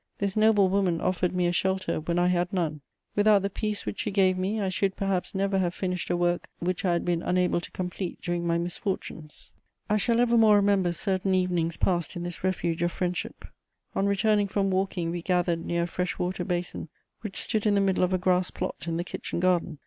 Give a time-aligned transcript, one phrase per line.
[0.17, 2.81] This noble woman offered me a shelter when I had none:
[3.15, 6.47] without the peace which she gave me, I should perhaps never have finished a work
[6.57, 9.51] which I had been unable to complete during my misfortunes.
[9.91, 13.45] I shall evermore remember certain evenings passed in this refuge of friendship:
[13.93, 16.89] on returning from walking we gathered near a fresh water basin,
[17.21, 19.77] which stood in the middle of a grass plot in the kitchen garden.